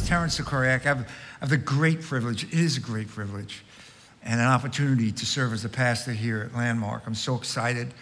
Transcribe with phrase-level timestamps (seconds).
[0.00, 0.84] is Terence Sikoryak.
[0.84, 3.64] I have, I have the great privilege, it is a great privilege,
[4.22, 7.04] and an opportunity to serve as a pastor here at Landmark.
[7.06, 7.94] I'm so excited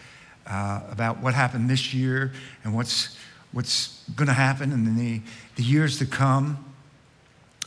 [0.46, 2.32] uh, about what happened this year
[2.64, 3.16] and what's,
[3.52, 5.20] what's going to happen in the,
[5.54, 6.64] the years to come.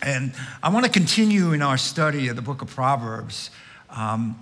[0.02, 3.50] And I want to continue in our study of the book of Proverbs.
[3.90, 4.42] Um,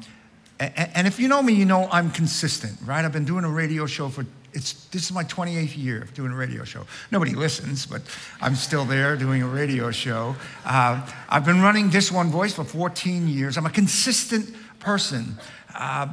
[0.60, 3.06] and, and if you know me, you know I'm consistent, right?
[3.06, 6.32] I've been doing a radio show for it's, this is my 28th year of doing
[6.32, 6.86] a radio show.
[7.12, 8.02] Nobody listens, but
[8.42, 10.36] I'm still there doing a radio show.
[10.64, 13.58] Uh, I've been running This One Voice for 14 years.
[13.58, 15.38] I'm a consistent person.
[15.74, 16.08] Uh,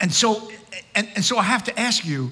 [0.00, 0.50] and, so,
[0.94, 2.30] and, and so I have to ask you,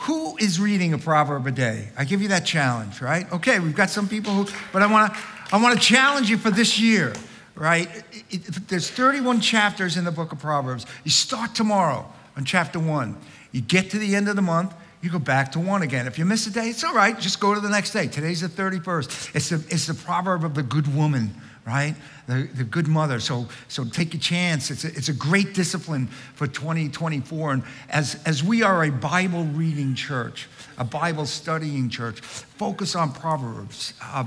[0.00, 1.90] who is reading a proverb a day?
[1.96, 3.30] I give you that challenge, right?
[3.32, 5.20] Okay, we've got some people who, but I want to
[5.52, 7.14] I want to challenge you for this year,
[7.54, 7.88] right?
[8.12, 10.86] It, it, there's 31 chapters in the book of Proverbs.
[11.04, 13.16] You start tomorrow on chapter one.
[13.52, 16.06] You get to the end of the month, you go back to one again.
[16.06, 17.18] If you miss a day, it's all right.
[17.18, 18.06] Just go to the next day.
[18.06, 19.34] Today's the 31st.
[19.34, 21.34] It's the, it's the proverb of the good woman,
[21.66, 21.94] right?
[22.26, 23.20] The, the good mother.
[23.20, 24.70] So, so take a chance.
[24.70, 27.52] It's a, it's a great discipline for 2024.
[27.52, 33.12] And as, as we are a Bible reading church, a Bible studying church, focus on
[33.12, 33.94] Proverbs.
[34.02, 34.24] Uh,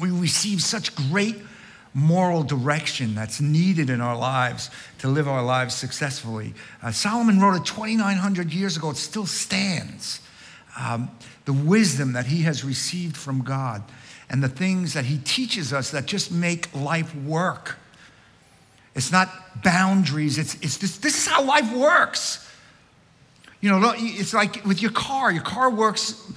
[0.00, 1.36] we receive such great
[1.98, 6.54] moral direction that's needed in our lives to live our lives successfully.
[6.82, 10.20] Uh, Solomon wrote it 2,900 years ago, it still stands.
[10.78, 11.10] Um,
[11.44, 13.82] the wisdom that he has received from God
[14.30, 17.78] and the things that he teaches us that just make life work.
[18.94, 22.48] It's not boundaries, it's, it's this, this is how life works.
[23.60, 26.30] You know, it's like with your car, your car works,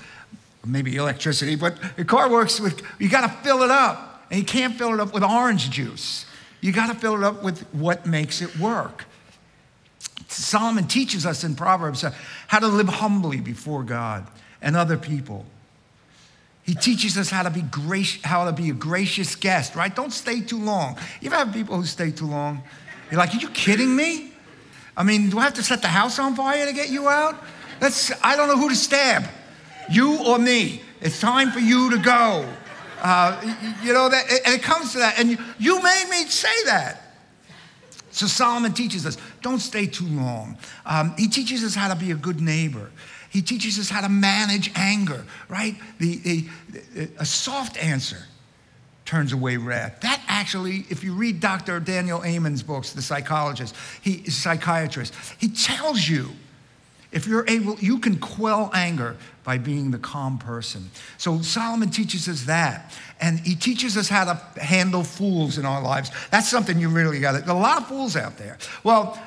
[0.66, 4.11] maybe electricity, but your car works with, you got to fill it up.
[4.32, 6.26] And you can't fill it up with orange juice.
[6.62, 9.06] You got to fill it up with what makes it work.
[10.30, 12.06] Solomon teaches us in Proverbs
[12.48, 14.26] how to live humbly before God
[14.62, 15.46] and other people.
[16.64, 19.94] He teaches us how to be gracious, how to be a gracious guest, right?
[19.94, 20.98] Don't stay too long.
[21.20, 22.64] You ever have people who stay too long?
[23.10, 24.32] You're like, are you kidding me?
[24.96, 27.36] I mean, do I have to set the house on fire to get you out?
[27.80, 29.28] That's I don't know who to stab,
[29.90, 30.82] you or me.
[31.02, 32.48] It's time for you to go.
[33.02, 35.20] Uh, you know, that, and it comes to that.
[35.20, 37.02] And you, you made me say that.
[38.12, 40.58] So Solomon teaches us don't stay too long.
[40.86, 42.92] Um, he teaches us how to be a good neighbor.
[43.30, 45.76] He teaches us how to manage anger, right?
[46.00, 48.18] The, the, the, a soft answer
[49.06, 50.02] turns away wrath.
[50.02, 51.80] That actually, if you read Dr.
[51.80, 56.30] Daniel Amen's books, the psychologist, he is a psychiatrist, he tells you
[57.12, 60.90] if you're able, you can quell anger by being the calm person.
[61.18, 62.94] So Solomon teaches us that.
[63.20, 66.12] And he teaches us how to handle fools in our lives.
[66.32, 68.58] That's something you really got to, a lot of fools out there.
[68.84, 69.20] Well,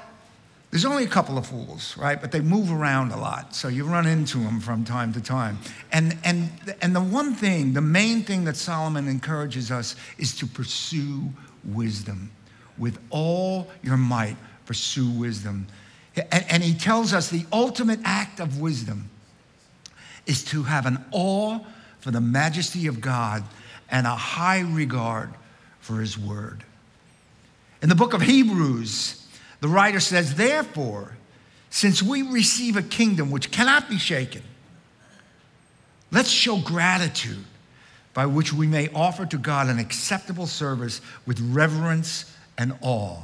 [0.71, 2.21] there's only a couple of fools, right?
[2.21, 3.55] But they move around a lot.
[3.55, 5.59] So you run into them from time to time.
[5.93, 6.51] And, and,
[6.83, 11.31] and the one thing, the main thing that Solomon encourages us is to pursue
[11.65, 12.33] wisdom.
[12.77, 14.37] With all your might,
[14.67, 15.69] pursue wisdom.
[16.17, 19.11] And, and he tells us the ultimate act of wisdom
[20.27, 21.61] is to have an awe
[22.01, 23.45] for the majesty of God
[23.91, 25.31] and a high regard
[25.81, 26.65] for his word.
[27.83, 29.27] In the book of Hebrews,
[29.61, 31.17] the writer says, Therefore,
[31.71, 34.43] since we receive a kingdom which cannot be shaken,
[36.11, 37.45] let's show gratitude
[38.15, 43.19] by which we may offer to God an acceptable service with reverence and awe.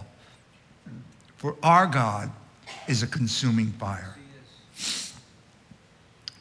[1.37, 2.31] For our God
[2.91, 4.17] is a consuming fire.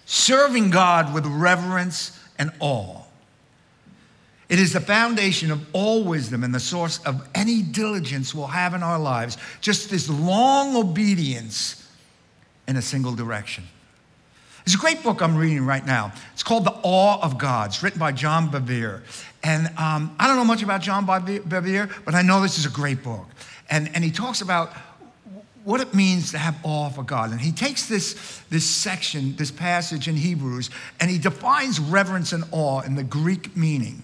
[0.05, 3.03] Serving God with reverence and awe.
[4.49, 8.73] It is the foundation of all wisdom and the source of any diligence we'll have
[8.73, 11.87] in our lives, just this long obedience
[12.67, 13.63] in a single direction.
[14.65, 16.13] There's a great book I'm reading right now.
[16.33, 17.69] It's called The Awe of God.
[17.69, 19.01] It's written by John Bevere.
[19.43, 22.69] And um, I don't know much about John Bevere, but I know this is a
[22.69, 23.27] great book.
[23.69, 24.73] And, and he talks about
[25.69, 27.29] what it means to have awe for God.
[27.29, 32.43] And he takes this, this section, this passage in Hebrews, and he defines reverence and
[32.51, 34.01] awe in the Greek meaning.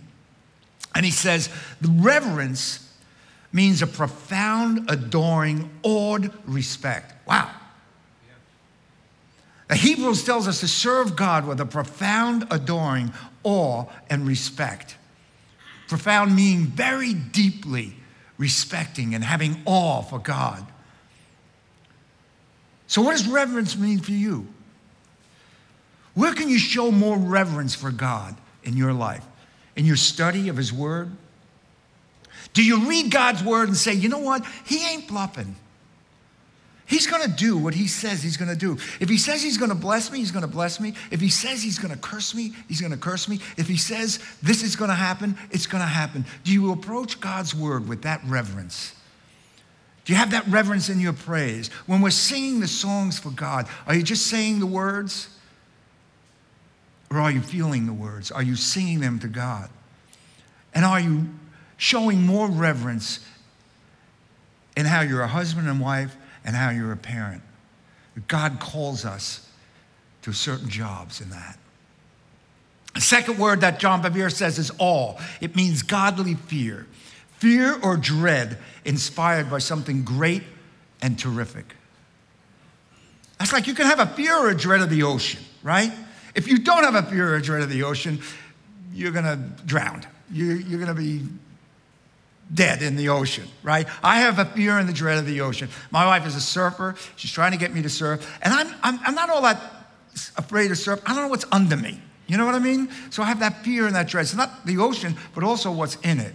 [0.94, 1.50] And he says,
[1.81, 2.88] the reverence
[3.51, 7.15] means a profound, adoring, awed respect.
[7.27, 7.50] Wow.
[9.67, 14.97] The Hebrews tells us to serve God with a profound, adoring awe and respect.
[15.88, 17.95] Profound meaning very deeply
[18.38, 20.67] respecting and having awe for God.
[22.88, 24.48] So, what does reverence mean for you?
[26.14, 29.26] Where can you show more reverence for God in your life?
[29.76, 31.12] In your study of His Word?
[32.54, 34.46] Do you read God's Word and say, you know what?
[34.66, 35.56] He ain't bluffing.
[36.88, 38.74] He's going to do what he says he's going to do.
[39.00, 40.94] If he says he's going to bless me, he's going to bless me.
[41.10, 43.40] If he says he's going to curse me, he's going to curse me.
[43.58, 46.26] If he says this is going to happen, it's going to happen.
[46.44, 48.94] Do you approach God's word with that reverence?
[50.06, 51.69] Do you have that reverence in your praise?
[51.88, 55.30] When we're singing the songs for God, are you just saying the words?
[57.10, 58.31] Or are you feeling the words?
[58.31, 59.69] Are you singing them to God?
[60.74, 61.30] And are you
[61.78, 63.25] showing more reverence
[64.78, 67.42] in how you're a husband and wife and how you're a parent?
[68.28, 69.50] God calls us
[70.22, 71.58] to certain jobs in that.
[72.94, 75.19] The second word that John Bevere says is awe.
[75.42, 76.88] It means godly fear.
[77.38, 80.44] Fear or dread inspired by something great
[81.02, 81.76] and terrific.
[83.40, 85.92] That's like you can have a fear or a dread of the ocean, right?
[86.34, 88.20] If you don't have a fear or a dread of the ocean,
[88.94, 90.06] you're to drown.
[90.32, 91.24] You're, you're to be
[92.54, 93.88] dead in the ocean, right?
[94.04, 95.70] I have a fear and the dread of the ocean.
[95.92, 96.96] My wife is a surfer.
[97.16, 98.40] She's trying to get me to surf.
[98.42, 99.60] And I'm, I'm, I'm not all that
[100.38, 101.02] afraid to surf.
[101.06, 102.00] I don't know what's under me.
[102.28, 102.90] You know what I mean?
[103.10, 104.24] So I have that fear and that dread.
[104.24, 106.34] It's not the ocean, but also what's in it.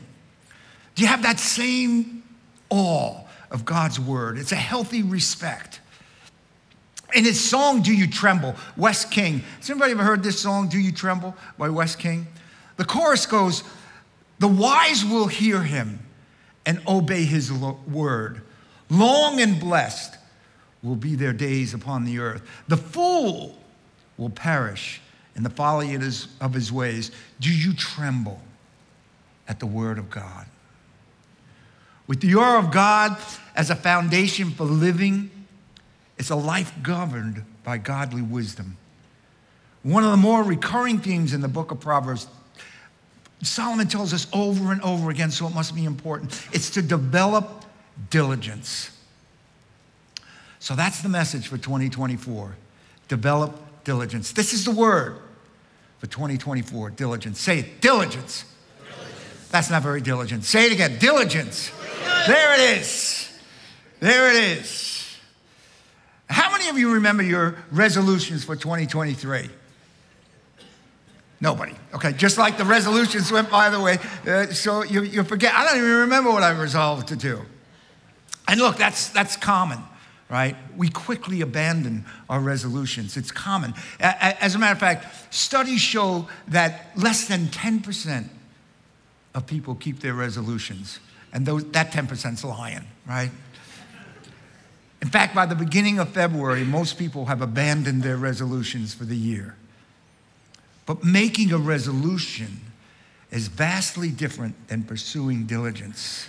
[1.00, 2.22] Do you have that same
[2.68, 4.36] awe of God's word?
[4.36, 5.80] It's a healthy respect.
[7.14, 9.38] In his song, Do You Tremble, Wes King.
[9.56, 12.26] Has anybody ever heard this song, Do You Tremble, by Wes King?
[12.76, 13.64] The chorus goes,
[14.40, 16.00] The wise will hear him
[16.66, 18.42] and obey his word.
[18.90, 20.18] Long and blessed
[20.82, 22.42] will be their days upon the earth.
[22.68, 23.56] The fool
[24.18, 25.00] will perish
[25.34, 27.10] in the folly of his ways.
[27.40, 28.42] Do you tremble
[29.48, 30.44] at the word of God?
[32.10, 33.16] With the awe of God
[33.54, 35.30] as a foundation for living,
[36.18, 38.76] it's a life governed by godly wisdom.
[39.84, 42.26] One of the more recurring themes in the book of Proverbs,
[43.44, 46.44] Solomon tells us over and over again, so it must be important.
[46.52, 47.64] It's to develop
[48.10, 48.90] diligence.
[50.58, 52.56] So that's the message for 2024.
[53.06, 54.32] Develop diligence.
[54.32, 55.16] This is the word
[55.98, 57.38] for 2024 diligence.
[57.40, 58.46] Say it diligence.
[58.82, 59.48] diligence.
[59.50, 60.42] That's not very diligent.
[60.42, 61.70] Say it again diligence.
[62.26, 63.38] There it is.
[64.00, 65.18] There it is.
[66.28, 69.48] How many of you remember your resolutions for 2023?
[71.40, 71.74] Nobody.
[71.94, 73.98] Okay, just like the resolutions went by the way.
[74.26, 75.54] Uh, so you, you forget.
[75.54, 77.40] I don't even remember what I resolved to do.
[78.46, 79.78] And look, that's, that's common,
[80.28, 80.56] right?
[80.76, 83.16] We quickly abandon our resolutions.
[83.16, 83.74] It's common.
[84.00, 88.28] As a matter of fact, studies show that less than 10%
[89.34, 90.98] of people keep their resolutions.
[91.32, 93.30] And those, that 10% is lying, right?
[95.02, 99.16] In fact, by the beginning of February, most people have abandoned their resolutions for the
[99.16, 99.56] year.
[100.86, 102.60] But making a resolution
[103.30, 106.28] is vastly different than pursuing diligence.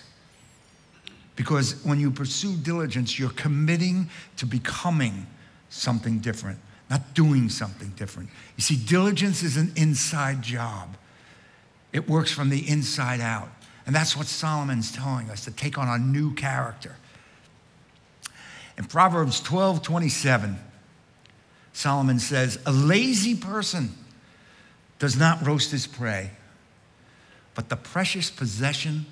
[1.35, 5.25] Because when you pursue diligence, you're committing to becoming
[5.69, 6.59] something different,
[6.89, 8.29] not doing something different.
[8.55, 10.95] You see, diligence is an inside job,
[11.91, 13.49] it works from the inside out.
[13.85, 16.95] And that's what Solomon's telling us to take on a new character.
[18.77, 20.57] In Proverbs 12 27,
[21.73, 23.91] Solomon says, A lazy person
[24.99, 26.31] does not roast his prey,
[27.55, 29.05] but the precious possession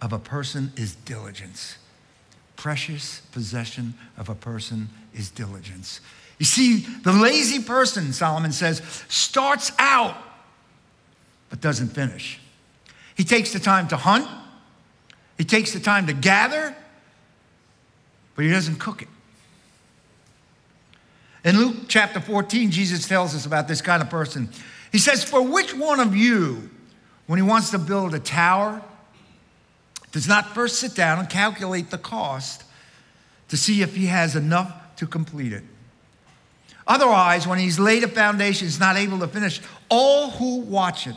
[0.00, 1.78] of a person is diligence.
[2.56, 6.00] Precious possession of a person is diligence.
[6.38, 10.16] You see, the lazy person, Solomon says, starts out
[11.50, 12.40] but doesn't finish.
[13.18, 14.28] He takes the time to hunt,
[15.36, 16.74] he takes the time to gather,
[18.36, 19.08] but he doesn't cook it.
[21.44, 24.48] In Luke chapter 14, Jesus tells us about this kind of person.
[24.92, 26.70] He says, For which one of you,
[27.26, 28.80] when he wants to build a tower,
[30.12, 32.62] does not first sit down and calculate the cost
[33.48, 35.64] to see if he has enough to complete it?
[36.86, 39.60] Otherwise, when he's laid a foundation, he's not able to finish.
[39.88, 41.16] All who watch it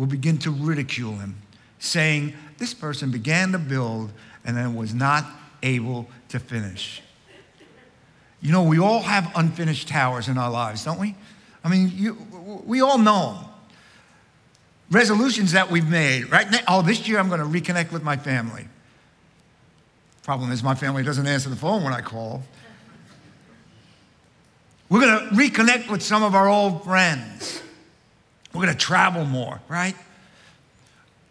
[0.00, 1.36] will begin to ridicule him,
[1.78, 4.10] saying, This person began to build
[4.46, 5.26] and then was not
[5.62, 7.02] able to finish.
[8.40, 11.14] You know, we all have unfinished towers in our lives, don't we?
[11.62, 12.14] I mean, you,
[12.64, 13.44] we all know them.
[14.90, 16.50] Resolutions that we've made, right?
[16.50, 18.66] Now, oh, this year I'm going to reconnect with my family.
[20.22, 22.42] Problem is, my family doesn't answer the phone when I call.
[24.88, 27.62] We're going to reconnect with some of our old friends.
[28.52, 29.94] We're going to travel more, right?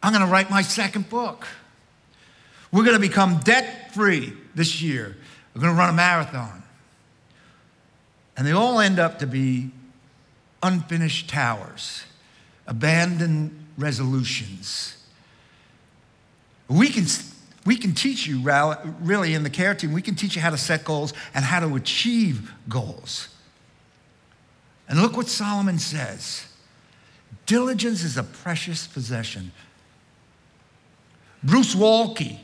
[0.02, 1.48] I'm going to write my second book.
[2.72, 5.18] We're going to become debt free this year.
[5.54, 6.64] We're going to run a marathon.
[8.38, 9.72] And they all end up to be
[10.64, 12.04] unfinished towers,
[12.68, 14.96] abandoned resolutions.
[16.70, 17.06] We can,
[17.66, 18.40] we can teach you,
[19.02, 21.60] really, in the care team, we can teach you how to set goals and how
[21.60, 23.28] to achieve goals.
[24.88, 26.46] And look what Solomon says
[27.50, 29.52] diligence is a precious possession.
[31.44, 32.38] Bruce Waltke,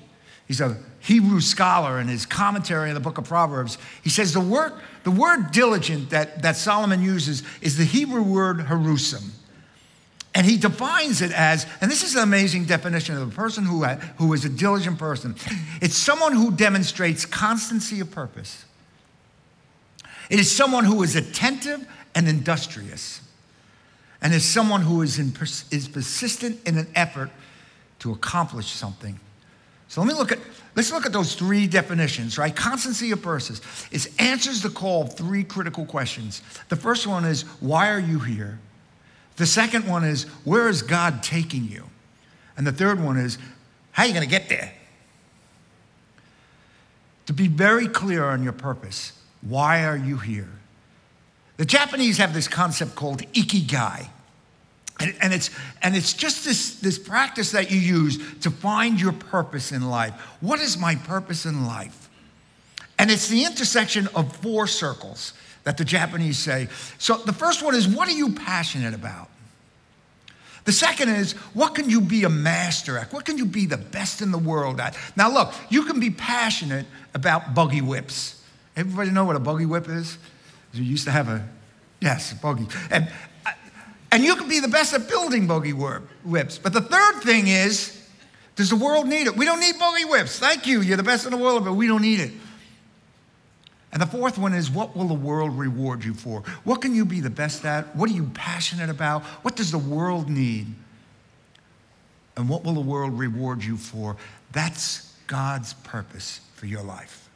[0.47, 4.39] he's a Hebrew scholar in his commentary on the book of Proverbs, he says the
[4.39, 9.29] word, the word diligent that, that Solomon uses is the Hebrew word harusim.
[10.33, 13.85] And he defines it as, and this is an amazing definition of a person who,
[13.85, 15.35] who is a diligent person.
[15.81, 18.65] It's someone who demonstrates constancy of purpose.
[20.31, 23.21] It is someone who is attentive and industrious,
[24.25, 25.31] and is someone who is, in,
[25.69, 27.29] is persistent in an effort
[27.99, 29.19] to accomplish something.
[29.87, 30.39] So let me look at,
[30.75, 32.53] let's look at those three definitions, right?
[32.55, 33.61] Constancy of purpose.
[33.91, 36.41] It answers the call of three critical questions.
[36.69, 38.57] The first one is, why are you here?
[39.35, 41.83] The second one is, where is God taking you?
[42.57, 43.37] And the third one is,
[43.91, 44.73] how are you going to get there?
[47.27, 50.49] To be very clear on your purpose, why are you here?
[51.57, 54.07] The Japanese have this concept called ikigai.
[54.99, 55.49] And, and, it's,
[55.81, 60.13] and it's just this, this practice that you use to find your purpose in life.
[60.39, 62.09] What is my purpose in life?
[62.97, 65.33] And it's the intersection of four circles
[65.65, 66.69] that the Japanese say.
[66.97, 69.29] So the first one is, what are you passionate about?
[70.63, 73.11] The second is, what can you be a master at?
[73.11, 74.97] What can you be the best in the world at?
[75.15, 78.41] Now, look, you can be passionate about buggy whips.
[78.75, 80.17] Everybody know what a buggy whip is?
[80.73, 81.47] You used to have a,
[81.99, 82.67] yes, buggy.
[82.89, 83.11] And,
[84.15, 86.57] and you can be the best at building buggy whips.
[86.57, 88.01] But the third thing is,
[88.55, 89.35] does the world need it?
[89.35, 90.39] We don't need buggy whips.
[90.39, 90.79] Thank you.
[90.79, 92.31] You're the best in the world, but we don't need it.
[93.91, 96.43] And the fourth one is what will the world reward you for?
[96.63, 97.93] What can you be the best at?
[97.93, 99.23] What are you passionate about?
[99.43, 100.67] What does the world need?
[102.37, 104.15] And what will the world reward you for?
[104.53, 107.29] That's God's purpose for your life.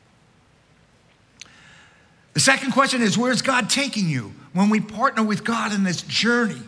[2.35, 6.01] The second question is where's God taking you when we partner with God in this
[6.03, 6.61] journey?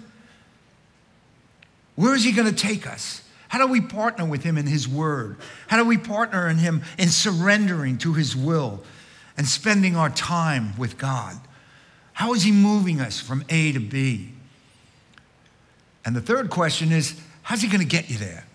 [1.96, 3.22] Where is He going to take us?
[3.48, 5.38] How do we partner with Him in His Word?
[5.68, 8.84] How do we partner in Him in surrendering to His will?
[9.38, 11.36] and spending our time with God?
[12.14, 14.34] How is He moving us from A to B?
[16.06, 18.46] And the third question is how's He going to get you there?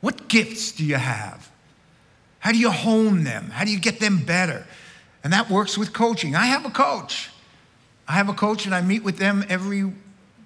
[0.00, 1.50] What gifts do you have?
[2.40, 3.50] How do you hone them?
[3.50, 4.66] How do you get them better?
[5.24, 6.36] And that works with coaching.
[6.36, 7.30] I have a coach.
[8.08, 9.92] I have a coach, and I meet with them every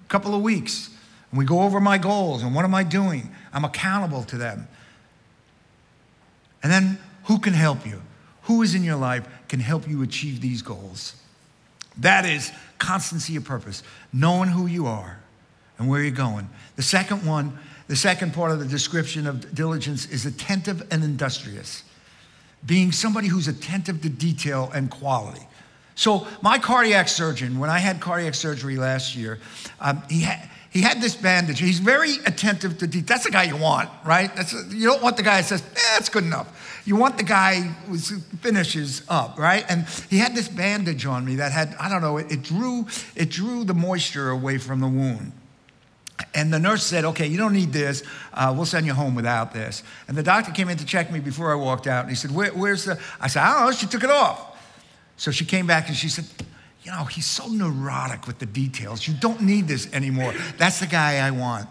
[0.07, 0.89] couple of weeks.
[1.31, 3.33] And we go over my goals and what am I doing?
[3.53, 4.67] I'm accountable to them.
[6.61, 8.01] And then who can help you?
[8.43, 11.15] who is in your life can help you achieve these goals.
[11.97, 15.19] That is constancy of purpose, knowing who you are
[15.77, 16.49] and where you're going.
[16.75, 17.57] The second one,
[17.87, 21.83] the second part of the description of diligence is attentive and industrious,
[22.65, 25.47] being somebody who's attentive to detail and quality.
[25.95, 29.39] So, my cardiac surgeon, when I had cardiac surgery last year,
[29.79, 31.59] um, he had he had this bandage.
[31.59, 33.05] He's very attentive to detail.
[33.05, 34.33] That's the guy you want, right?
[34.33, 36.81] That's a, you don't want the guy that says, eh, that's good enough.
[36.85, 39.65] You want the guy who finishes up, right?
[39.67, 42.87] And he had this bandage on me that had, I don't know, it, it drew,
[43.17, 45.33] it drew the moisture away from the wound.
[46.33, 48.03] And the nurse said, okay, you don't need this.
[48.33, 49.83] Uh, we'll send you home without this.
[50.07, 52.01] And the doctor came in to check me before I walked out.
[52.01, 54.57] And he said, Where, where's the, I said, I don't know, she took it off.
[55.17, 56.25] So she came back and she said,
[56.83, 59.07] you know, he's so neurotic with the details.
[59.07, 60.33] You don't need this anymore.
[60.57, 61.67] That's the guy I want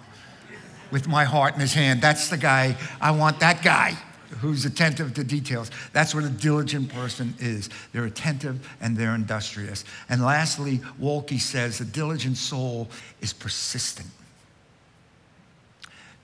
[0.91, 2.01] with my heart in his hand.
[2.01, 3.97] That's the guy, I want that guy
[4.41, 5.71] who's attentive to details.
[5.93, 7.69] That's what a diligent person is.
[7.93, 9.85] They're attentive and they're industrious.
[10.09, 12.89] And lastly, Waltke says a diligent soul
[13.21, 14.09] is persistent.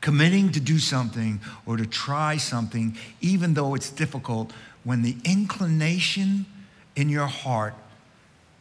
[0.00, 4.52] Committing to do something or to try something, even though it's difficult,
[4.84, 6.46] when the inclination
[6.94, 7.74] in your heart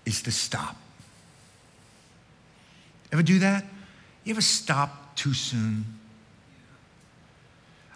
[0.06, 0.76] is to stop.
[3.12, 3.66] Ever do that?
[4.24, 5.86] You ever stop too soon?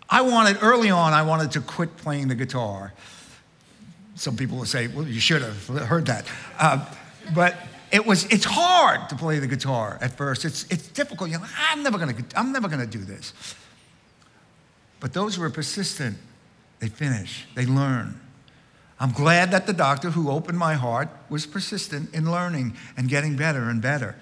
[0.09, 2.93] I wanted, early on, I wanted to quit playing the guitar.
[4.15, 6.25] Some people will say, well, you should have heard that.
[6.57, 6.85] Uh,
[7.33, 7.55] but
[7.91, 10.45] it was, it's hard to play the guitar at first.
[10.45, 11.29] It's, it's difficult.
[11.29, 13.33] You're like, I'm never gonna, I'm never gonna do this.
[14.99, 16.17] But those who are persistent,
[16.79, 18.19] they finish, they learn.
[18.99, 23.37] I'm glad that the doctor who opened my heart was persistent in learning and getting
[23.37, 24.15] better and better.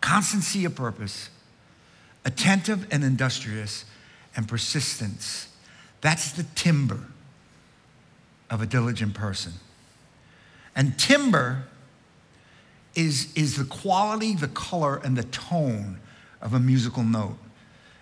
[0.00, 1.28] Constancy of purpose,
[2.24, 3.84] attentive and industrious,
[4.34, 5.48] and persistence.
[6.00, 7.00] That's the timber
[8.48, 9.52] of a diligent person.
[10.74, 11.64] And timber
[12.94, 15.98] is, is the quality, the color, and the tone
[16.40, 17.36] of a musical note.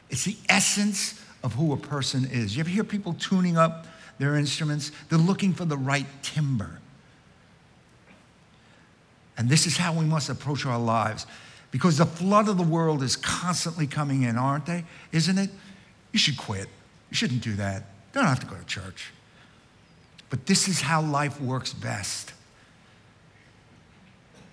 [0.09, 2.55] It's the essence of who a person is.
[2.57, 3.87] You ever hear people tuning up
[4.19, 4.93] their instruments?
[5.09, 6.81] They're looking for the right timber.
[9.37, 11.27] And this is how we must approach our lives.
[11.71, 14.85] Because the flood of the world is constantly coming in, aren't they?
[15.13, 15.51] Isn't it?
[16.13, 16.69] You should quit.
[17.11, 17.83] You shouldn't do that.
[18.15, 19.13] You don't have to go to church.
[20.31, 22.33] But this is how life works best.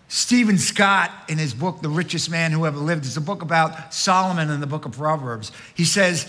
[0.10, 3.94] Steven Scott, in his book, The Richest Man Who Ever Lived, is a book about
[3.94, 5.52] Solomon in the book of Proverbs.
[5.74, 6.28] He says,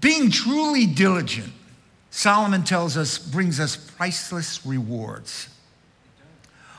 [0.00, 1.52] Being truly diligent,
[2.10, 5.48] Solomon tells us, brings us priceless rewards,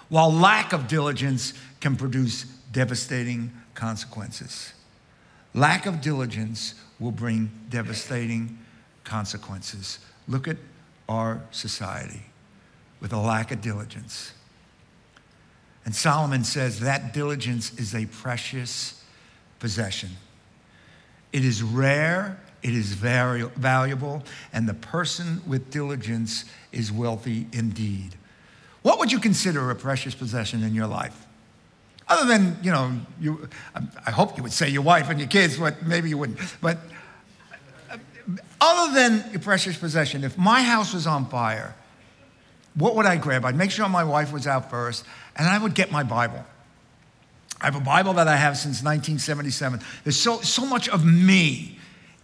[0.10, 4.74] while lack of diligence can produce devastating consequences.
[5.54, 8.60] Lack of diligence will bring devastating
[9.04, 10.00] consequences.
[10.28, 10.58] Look at
[11.10, 12.22] our society
[13.00, 14.34] with a lack of diligence.
[15.84, 19.04] And Solomon says that diligence is a precious
[19.60, 20.12] possession.
[21.34, 28.16] It is rare, it is very valuable, and the person with diligence is wealthy indeed.
[28.84, 31.28] What would you consider a precious possession in your life?
[32.08, 33.48] Other than, you know, you,
[34.06, 36.40] I hope you would say your wife and your kids, but maybe you wouldn't.
[36.62, 36.78] But
[37.90, 37.98] uh,
[38.60, 41.76] other than your precious possession, if my house was on fire,
[42.76, 43.46] what would I grab?
[43.46, 46.44] I'd make sure my wife was out first, and I would get my Bible.
[47.60, 49.82] I have a Bible that I have since 1977.
[50.04, 51.80] There's so, so much of me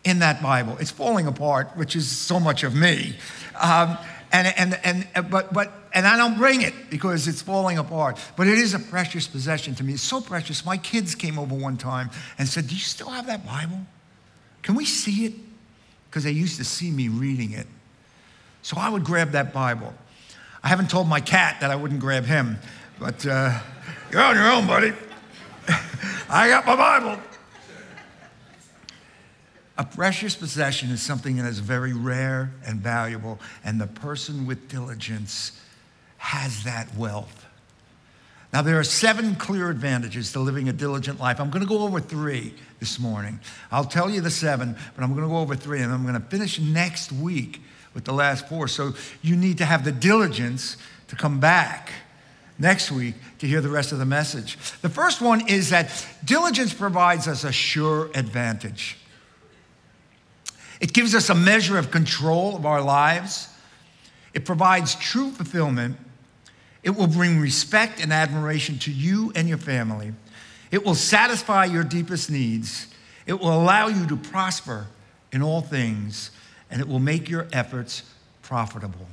[0.07, 0.77] in that Bible.
[0.79, 3.15] It's falling apart, which is so much of me.
[3.59, 3.97] Um,
[4.31, 4.79] and, and,
[5.13, 8.17] and, but, but, and I don't bring it because it's falling apart.
[8.37, 9.93] But it is a precious possession to me.
[9.93, 10.65] It's so precious.
[10.65, 12.09] My kids came over one time
[12.39, 13.79] and said, Do you still have that Bible?
[14.61, 15.33] Can we see it?
[16.09, 17.67] Because they used to see me reading it.
[18.61, 19.93] So I would grab that Bible.
[20.63, 22.57] I haven't told my cat that I wouldn't grab him,
[22.99, 23.59] but uh,
[24.11, 24.93] you're on your own, buddy.
[26.29, 27.21] I got my Bible.
[29.77, 34.69] A precious possession is something that is very rare and valuable, and the person with
[34.69, 35.59] diligence
[36.17, 37.45] has that wealth.
[38.53, 41.39] Now, there are seven clear advantages to living a diligent life.
[41.39, 43.39] I'm going to go over three this morning.
[43.71, 46.19] I'll tell you the seven, but I'm going to go over three, and I'm going
[46.19, 47.61] to finish next week
[47.93, 48.67] with the last four.
[48.67, 50.77] So you need to have the diligence
[51.09, 51.91] to come back
[52.57, 54.57] next week to hear the rest of the message.
[54.81, 58.97] The first one is that diligence provides us a sure advantage.
[60.79, 63.49] It gives us a measure of control of our lives.
[64.33, 65.97] It provides true fulfillment.
[66.83, 70.13] It will bring respect and admiration to you and your family.
[70.71, 72.87] It will satisfy your deepest needs.
[73.25, 74.87] It will allow you to prosper
[75.31, 76.31] in all things,
[76.69, 78.03] and it will make your efforts
[78.41, 79.07] profitable.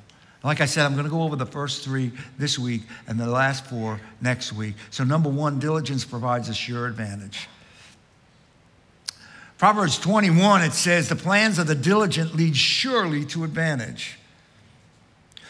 [0.44, 3.26] Like I said, I'm going to go over the first three this week and the
[3.26, 4.74] last four next week.
[4.90, 7.48] So, number one, diligence provides a sure advantage.
[9.58, 14.18] Proverbs 21, it says, The plans of the diligent lead surely to advantage.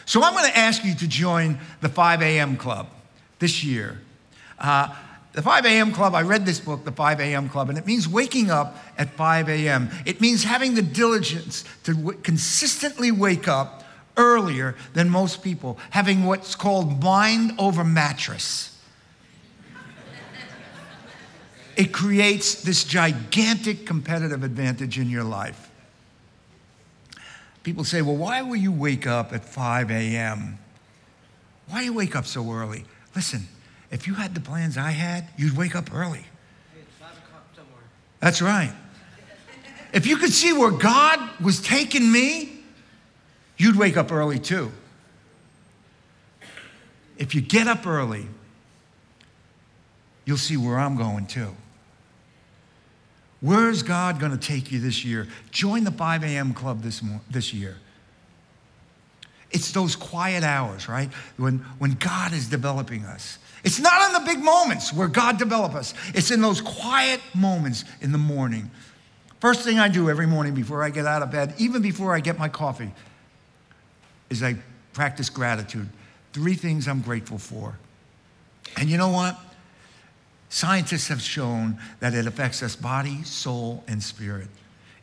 [0.05, 2.57] So I'm going to ask you to join the 5 a.m.
[2.57, 2.87] club
[3.39, 3.99] this year.
[4.59, 4.93] Uh,
[5.33, 5.91] the 5 a.m.
[5.91, 7.49] club, I read this book, The 5 a.m.
[7.49, 9.89] Club, and it means waking up at 5 a.m.
[10.05, 13.83] It means having the diligence to w- consistently wake up
[14.15, 18.74] earlier than most people, having what's called mind over mattress.
[21.75, 25.69] It creates this gigantic competitive advantage in your life.
[27.63, 30.59] People say, well, why will you wake up at 5 a.m.?
[31.67, 32.85] Why do you wake up so early?
[33.15, 33.47] Listen,
[33.91, 36.25] if you had the plans I had, you'd wake up early.
[38.19, 38.73] That's right.
[39.93, 42.59] If you could see where God was taking me,
[43.57, 44.71] you'd wake up early too.
[47.17, 48.27] If you get up early,
[50.25, 51.55] you'll see where I'm going too.
[53.41, 55.27] Where's God going to take you this year?
[55.51, 56.53] Join the 5 a.m.
[56.53, 57.77] club this, this year.
[59.51, 61.09] It's those quiet hours, right?
[61.37, 63.37] When, when God is developing us.
[63.63, 67.83] It's not in the big moments where God develops us, it's in those quiet moments
[68.01, 68.69] in the morning.
[69.39, 72.19] First thing I do every morning before I get out of bed, even before I
[72.19, 72.91] get my coffee,
[74.29, 74.55] is I
[74.93, 75.89] practice gratitude.
[76.33, 77.77] Three things I'm grateful for.
[78.77, 79.37] And you know what?
[80.49, 84.47] Scientists have shown that it affects us body, soul, and spirit.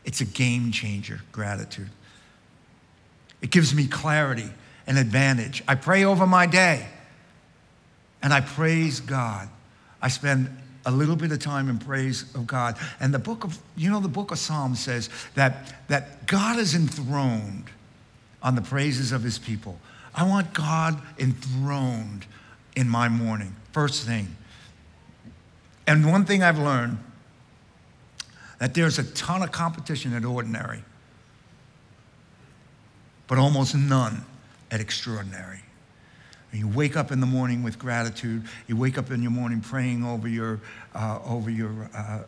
[0.05, 1.91] It's a game changer, gratitude.
[3.41, 4.51] It gives me clarity
[4.87, 5.63] and advantage.
[5.67, 6.87] I pray over my day
[8.23, 9.49] and I praise God.
[10.01, 12.77] I spend a little bit of time in praise of God.
[13.01, 16.75] And the book of, you know, the book of Psalms says that, that God is
[16.75, 17.67] enthroned
[18.43, 19.79] on the praises of his people.
[20.15, 22.27] I want God enthroned
[22.75, 24.37] in my morning, first thing.
[25.87, 26.99] And one thing I've learned
[28.59, 30.85] that there's a ton of competition at ordinary.
[33.29, 34.27] but almost none
[34.71, 35.61] at extraordinary.
[36.51, 38.45] And you wake up in the morning with gratitude.
[38.67, 40.61] You wake up in your morning praying over your,
[40.95, 42.25] uh, over, your, uh,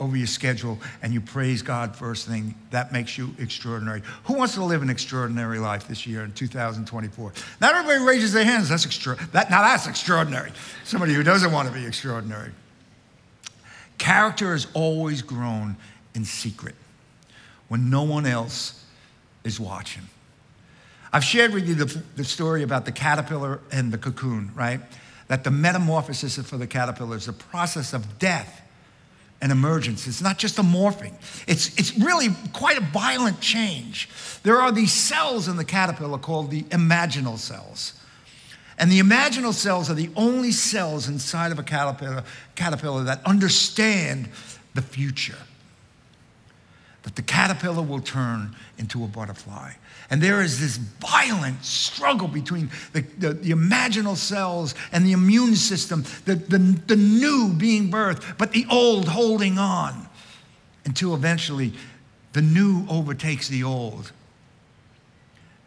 [0.00, 2.56] over your schedule, and you praise God first thing.
[2.72, 4.02] That makes you extraordinary.
[4.24, 7.32] Who wants to live an extraordinary life this year in 2024?
[7.60, 8.68] Not everybody raises their hands.
[8.68, 10.50] That's extra- that, now that's extraordinary.
[10.82, 12.50] Somebody who doesn't want to be extraordinary.
[13.98, 15.76] Character is always grown
[16.14, 16.74] in secret
[17.68, 18.84] when no one else
[19.44, 20.02] is watching.
[21.12, 24.80] I've shared with you the, the story about the caterpillar and the cocoon, right?
[25.28, 28.62] That the metamorphosis for the caterpillar is a process of death
[29.40, 30.06] and emergence.
[30.06, 31.14] It's not just a morphing,
[31.46, 34.08] it's, it's really quite a violent change.
[34.42, 37.94] There are these cells in the caterpillar called the imaginal cells.
[38.78, 44.28] And the imaginal cells are the only cells inside of a caterpillar, caterpillar that understand
[44.74, 45.38] the future.
[47.02, 49.72] That the caterpillar will turn into a butterfly.
[50.10, 55.56] And there is this violent struggle between the, the, the imaginal cells and the immune
[55.56, 60.08] system, the, the, the new being birthed, but the old holding on
[60.84, 61.72] until eventually
[62.32, 64.12] the new overtakes the old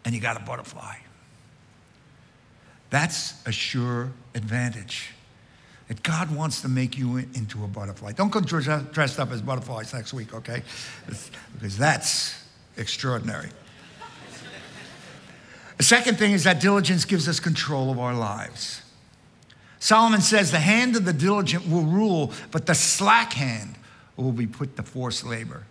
[0.06, 0.96] and you got a butterfly.
[2.92, 5.12] That's a sure advantage.
[5.88, 8.12] That God wants to make you into a butterfly.
[8.12, 10.62] Don't go dressed up as butterflies next week, okay?
[11.54, 12.46] Because that's
[12.78, 13.50] extraordinary.
[15.78, 18.84] The second thing is that diligence gives us control of our lives.
[19.80, 23.76] Solomon says, The hand of the diligent will rule, but the slack hand
[24.16, 25.64] will be put to forced labor.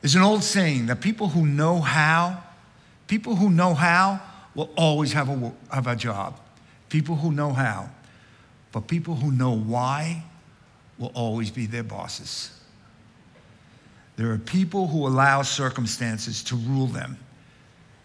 [0.00, 2.42] There's an old saying that people who know how,
[3.08, 4.20] people who know how
[4.54, 6.38] will always have a, have a job.
[6.88, 7.90] People who know how.
[8.70, 10.22] But people who know why
[10.98, 12.50] will always be their bosses.
[14.16, 17.18] There are people who allow circumstances to rule them,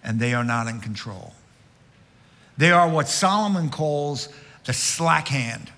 [0.04, 1.34] and they are not in control.
[2.58, 4.30] They are what Solomon calls
[4.66, 5.72] the slack hand.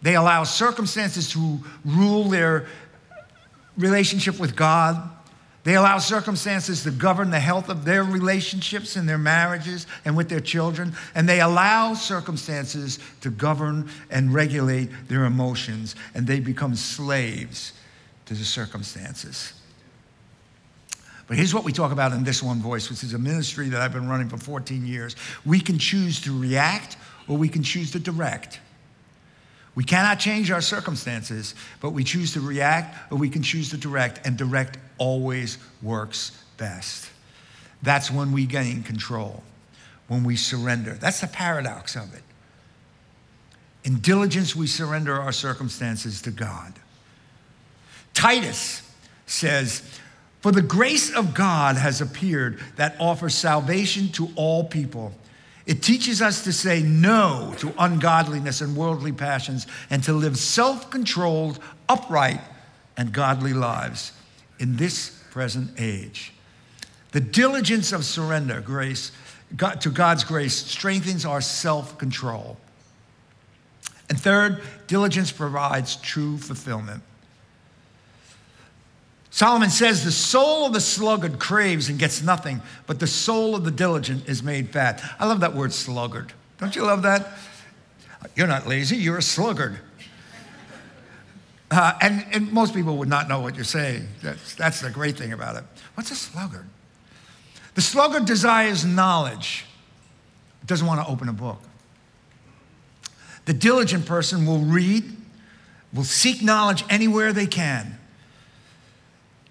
[0.00, 2.66] They allow circumstances to rule their
[3.76, 5.10] relationship with God.
[5.64, 10.28] They allow circumstances to govern the health of their relationships and their marriages and with
[10.28, 10.94] their children.
[11.14, 15.96] And they allow circumstances to govern and regulate their emotions.
[16.14, 17.72] And they become slaves
[18.26, 19.54] to the circumstances.
[21.26, 23.80] But here's what we talk about in this one voice, which is a ministry that
[23.80, 25.16] I've been running for 14 years.
[25.46, 28.60] We can choose to react or we can choose to direct.
[29.74, 33.78] We cannot change our circumstances, but we choose to react or we can choose to
[33.78, 37.10] direct, and direct always works best.
[37.82, 39.42] That's when we gain control,
[40.08, 40.94] when we surrender.
[40.94, 42.22] That's the paradox of it.
[43.84, 46.72] In diligence, we surrender our circumstances to God.
[48.14, 48.90] Titus
[49.26, 49.82] says,
[50.40, 55.12] for the grace of God has appeared that offers salvation to all people.
[55.66, 60.90] It teaches us to say no to ungodliness and worldly passions and to live self
[60.90, 62.40] controlled, upright,
[62.96, 64.12] and godly lives
[64.58, 66.32] in this present age.
[67.12, 69.12] The diligence of surrender grace,
[69.80, 72.56] to God's grace strengthens our self control.
[74.08, 77.02] And third, diligence provides true fulfillment.
[79.30, 83.64] Solomon says, The soul of the sluggard craves and gets nothing, but the soul of
[83.64, 85.02] the diligent is made fat.
[85.18, 86.32] I love that word sluggard.
[86.58, 87.28] Don't you love that?
[88.36, 89.78] You're not lazy, you're a sluggard.
[91.70, 94.06] Uh, and, and most people would not know what you're saying.
[94.22, 95.64] That's, that's the great thing about it.
[95.94, 96.66] What's a sluggard?
[97.74, 99.64] The sluggard desires knowledge,
[100.66, 101.60] doesn't want to open a book.
[103.46, 105.04] The diligent person will read,
[105.92, 107.98] will seek knowledge anywhere they can.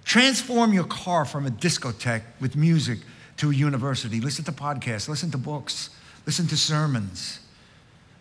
[0.06, 3.00] Transform your car from a discotheque with music
[3.38, 4.20] to a university.
[4.20, 5.90] Listen to podcasts, listen to books,
[6.26, 7.40] listen to sermons.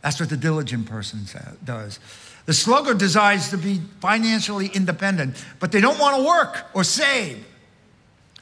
[0.03, 1.21] That's what the diligent person
[1.65, 2.01] does.
[2.47, 7.47] The sluggard desires to be financially independent, but they don't want to work or save.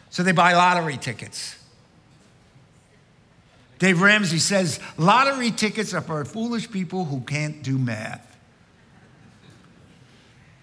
[0.08, 1.56] So they buy lottery tickets.
[3.78, 8.26] Dave Ramsey says lottery tickets are for foolish people who can't do math.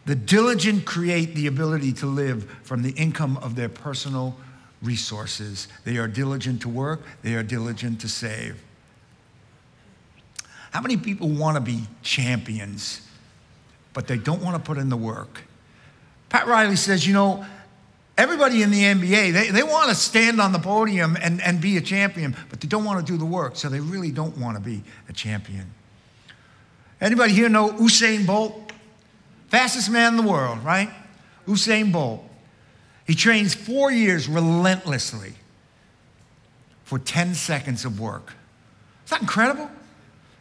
[0.06, 4.38] The diligent create the ability to live from the income of their personal
[4.82, 5.68] resources.
[5.84, 8.64] They are diligent to work, they are diligent to save.
[10.72, 13.02] How many people want to be champions,
[13.98, 15.42] but they don't want to put in the work?
[16.30, 17.44] Pat Riley says, you know,
[18.16, 21.78] everybody in the NBA, they, they want to stand on the podium and, and be
[21.78, 24.56] a champion, but they don't want to do the work, so they really don't want
[24.56, 25.74] to be a champion.
[27.02, 28.72] Anybody here know Usain Bolt?
[29.48, 30.92] Fastest man in the world, right?
[31.48, 32.24] Usain Bolt.
[33.08, 35.34] He trains four years relentlessly
[36.84, 38.36] for 10 seconds of work.
[39.06, 39.72] Is that incredible?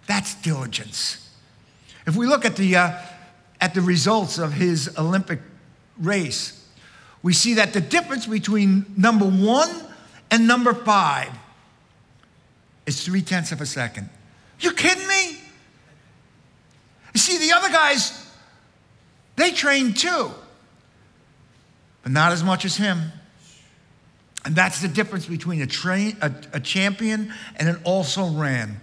[0.06, 1.30] That's diligence.
[2.06, 2.98] If we look at the, uh,
[3.60, 5.40] at the results of his Olympic
[5.98, 6.64] race,
[7.22, 9.70] we see that the difference between number one
[10.30, 11.30] and number five
[12.86, 14.08] is three tenths of a second.
[14.60, 15.38] You kidding me?
[17.14, 18.30] You see, the other guys,
[19.36, 20.30] they trained too,
[22.02, 23.12] but not as much as him.
[24.44, 28.80] And that's the difference between a, train, a, a champion and an also ran.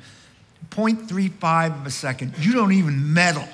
[0.72, 2.34] 0.35 of a second.
[2.38, 3.48] You don't even medal.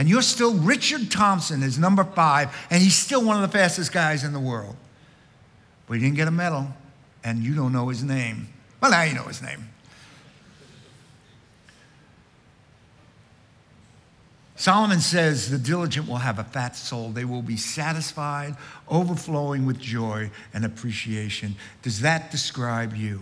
[0.00, 3.92] And you're still, Richard Thompson is number five, and he's still one of the fastest
[3.92, 4.74] guys in the world.
[5.86, 6.68] But he didn't get a medal,
[7.22, 8.48] and you don't know his name.
[8.80, 9.68] Well, now you know his name.
[14.56, 17.10] Solomon says, The diligent will have a fat soul.
[17.10, 18.56] They will be satisfied,
[18.88, 21.56] overflowing with joy and appreciation.
[21.82, 23.20] Does that describe you?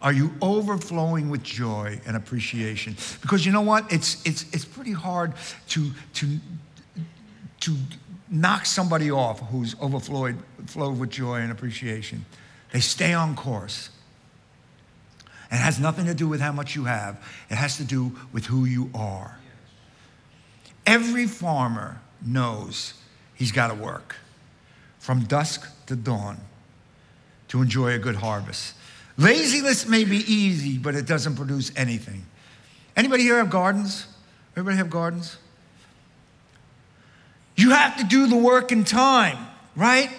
[0.00, 2.96] Are you overflowing with joy and appreciation?
[3.20, 3.92] Because you know what?
[3.92, 5.32] It's, it's, it's pretty hard
[5.70, 6.38] to, to,
[7.60, 7.76] to
[8.30, 12.24] knock somebody off who's overflowed flowed with joy and appreciation.
[12.72, 13.90] They stay on course.
[15.50, 17.16] And it has nothing to do with how much you have,
[17.48, 19.38] it has to do with who you are.
[20.84, 22.94] Every farmer knows
[23.34, 24.16] he's got to work
[24.98, 26.38] from dusk to dawn
[27.48, 28.74] to enjoy a good harvest.
[29.18, 32.24] Laziness may be easy, but it doesn't produce anything.
[32.96, 34.06] Anybody here have gardens?
[34.52, 35.36] Everybody have gardens?
[37.56, 39.36] You have to do the work in time,
[39.74, 40.10] right?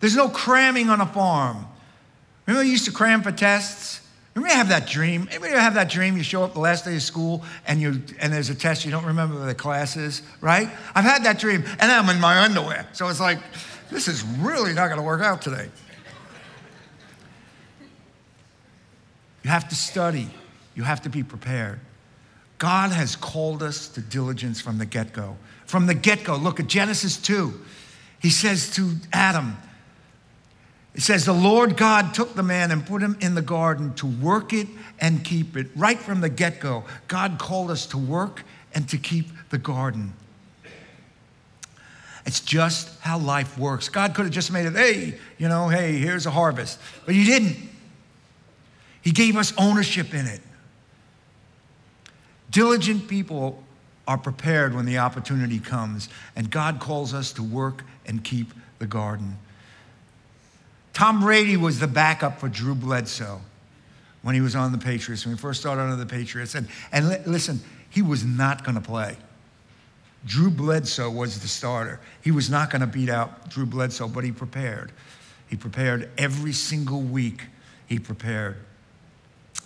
[0.00, 1.66] There's no cramming on a farm.
[2.46, 4.06] Remember, you used to cram for tests?
[4.34, 5.26] Remember, have that dream.
[5.30, 6.18] Anybody have that dream?
[6.18, 8.84] You show up the last day of school and you and there's a test.
[8.84, 10.68] You don't remember the class is, right?
[10.94, 12.86] I've had that dream, and I'm in my underwear.
[12.92, 13.38] So it's like,
[13.90, 15.68] this is really not going to work out today.
[19.42, 20.28] You have to study.
[20.74, 21.80] You have to be prepared.
[22.58, 25.36] God has called us to diligence from the get go.
[25.64, 27.58] From the get go, look at Genesis 2.
[28.20, 29.56] He says to Adam,
[30.94, 34.06] it says, The Lord God took the man and put him in the garden to
[34.06, 34.68] work it
[35.00, 35.68] and keep it.
[35.74, 38.42] Right from the get go, God called us to work
[38.74, 40.12] and to keep the garden.
[42.26, 43.88] It's just how life works.
[43.88, 46.78] God could have just made it, hey, you know, hey, here's a harvest.
[47.06, 47.69] But He didn't.
[49.02, 50.40] He gave us ownership in it.
[52.50, 53.62] Diligent people
[54.06, 58.86] are prepared when the opportunity comes, and God calls us to work and keep the
[58.86, 59.38] garden.
[60.92, 63.40] Tom Brady was the backup for Drew Bledsoe
[64.22, 66.54] when he was on the Patriots, when he first started under the Patriots.
[66.54, 69.16] And, and li- listen, he was not going to play.
[70.26, 72.00] Drew Bledsoe was the starter.
[72.22, 74.92] He was not going to beat out Drew Bledsoe, but he prepared.
[75.48, 77.42] He prepared every single week.
[77.86, 78.56] He prepared.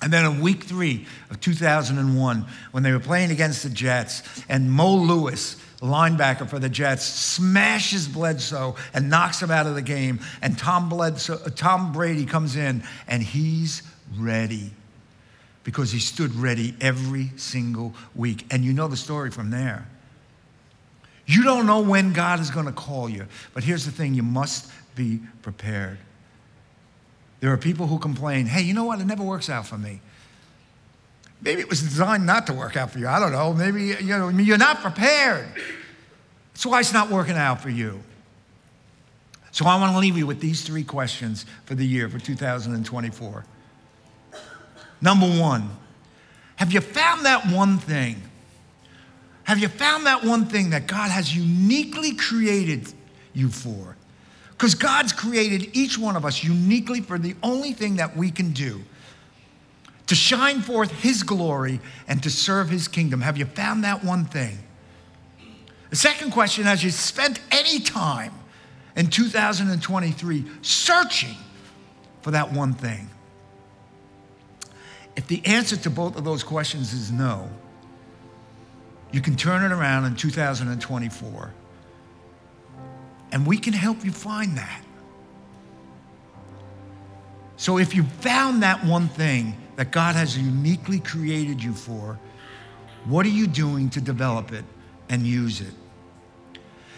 [0.02, 4.70] And then in week three of 2001, when they were playing against the Jets, and
[4.70, 10.20] Mo Lewis, linebacker for the Jets, smashes Bledsoe and knocks him out of the game,
[10.42, 13.82] and Tom, Bledsoe, uh, Tom Brady comes in, and he's
[14.16, 14.72] ready
[15.62, 18.44] because he stood ready every single week.
[18.50, 19.88] And you know the story from there.
[21.26, 24.22] You don't know when God is going to call you, but here's the thing you
[24.22, 25.98] must be prepared.
[27.44, 29.00] There are people who complain, hey, you know what?
[29.00, 30.00] It never works out for me.
[31.42, 33.06] Maybe it was designed not to work out for you.
[33.06, 33.52] I don't know.
[33.52, 35.46] Maybe you know, you're not prepared.
[36.54, 38.00] That's why it's not working out for you.
[39.50, 43.44] So I want to leave you with these three questions for the year, for 2024.
[45.02, 45.68] Number one,
[46.56, 48.22] have you found that one thing?
[49.42, 52.90] Have you found that one thing that God has uniquely created
[53.34, 53.96] you for?
[54.64, 58.52] Because God's created each one of us uniquely for the only thing that we can
[58.52, 58.80] do
[60.06, 63.20] to shine forth His glory and to serve His kingdom.
[63.20, 64.56] Have you found that one thing?
[65.90, 68.32] The second question Has you spent any time
[68.96, 71.36] in 2023 searching
[72.22, 73.10] for that one thing?
[75.14, 77.50] If the answer to both of those questions is no,
[79.12, 81.52] you can turn it around in 2024
[83.34, 84.80] and we can help you find that.
[87.56, 92.20] So if you found that one thing that God has uniquely created you for,
[93.06, 94.64] what are you doing to develop it
[95.08, 95.74] and use it?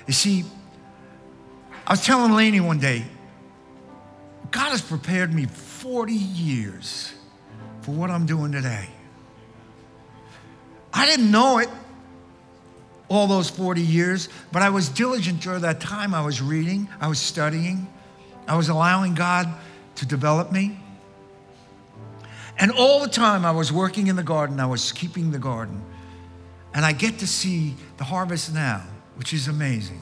[0.06, 0.44] You see,
[1.86, 3.06] I was telling Laney one day,
[4.50, 7.14] God has prepared me 40 years
[7.80, 8.90] for what I'm doing today.
[10.92, 11.70] I didn't know it.
[13.08, 16.14] All those 40 years, but I was diligent during that time.
[16.14, 17.86] I was reading, I was studying,
[18.48, 19.48] I was allowing God
[19.96, 20.80] to develop me.
[22.58, 25.84] And all the time I was working in the garden, I was keeping the garden.
[26.74, 28.82] And I get to see the harvest now,
[29.16, 30.00] which is amazing.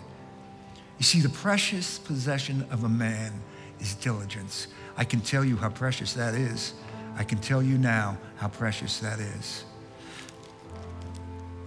[0.98, 3.32] You see, the precious possession of a man
[3.80, 4.68] is diligence.
[4.96, 6.74] I can tell you how precious that is.
[7.16, 9.64] I can tell you now how precious that is.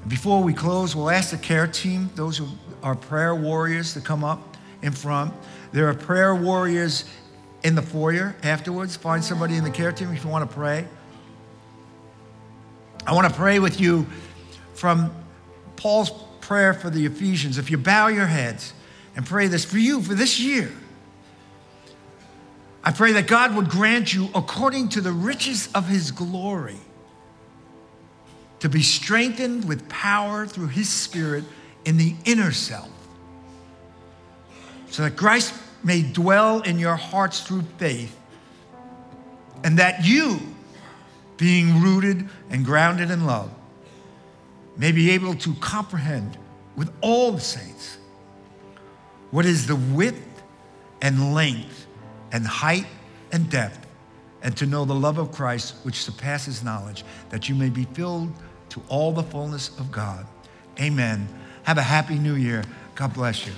[0.07, 2.47] Before we close, we'll ask the care team, those who
[2.81, 5.33] are prayer warriors, to come up in front.
[5.71, 7.05] There are prayer warriors
[7.63, 8.95] in the foyer afterwards.
[8.95, 10.87] Find somebody in the care team if you want to pray.
[13.05, 14.05] I want to pray with you
[14.73, 15.11] from
[15.75, 17.57] Paul's prayer for the Ephesians.
[17.57, 18.73] If you bow your heads
[19.15, 20.71] and pray this for you for this year,
[22.83, 26.79] I pray that God would grant you, according to the riches of his glory,
[28.59, 31.43] to be strengthened with power through his Spirit
[31.85, 32.89] in the inner self,
[34.89, 38.17] so that Christ may dwell in your hearts through faith,
[39.63, 40.39] and that you,
[41.37, 43.51] being rooted and grounded in love,
[44.75, 46.37] may be able to comprehend
[46.75, 47.97] with all the saints
[49.31, 50.43] what is the width
[51.01, 51.85] and length
[52.31, 52.87] and height
[53.31, 53.85] and depth,
[54.41, 58.31] and to know the love of Christ which surpasses knowledge, that you may be filled
[58.77, 60.25] to all the fullness of God.
[60.79, 61.27] Amen.
[61.63, 62.63] Have a happy new year.
[62.95, 63.53] God bless you.